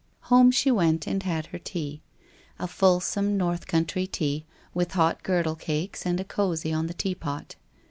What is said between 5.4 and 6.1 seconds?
cakes